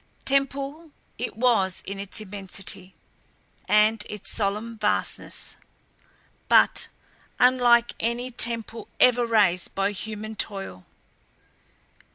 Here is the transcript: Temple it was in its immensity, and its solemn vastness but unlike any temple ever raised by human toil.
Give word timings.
Temple 0.25 0.89
it 1.19 1.35
was 1.37 1.83
in 1.85 1.99
its 1.99 2.19
immensity, 2.19 2.95
and 3.67 4.03
its 4.09 4.31
solemn 4.31 4.79
vastness 4.79 5.55
but 6.47 6.87
unlike 7.37 7.93
any 7.99 8.31
temple 8.31 8.87
ever 8.99 9.27
raised 9.27 9.75
by 9.75 9.91
human 9.91 10.35
toil. 10.35 10.87